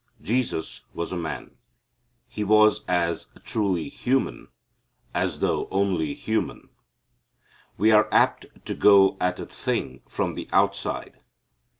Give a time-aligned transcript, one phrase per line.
[0.23, 1.57] Jesus was a man.
[2.27, 4.47] He was as truly human
[5.13, 6.69] as though only human.
[7.77, 11.21] We are apt to go at a thing from the outside.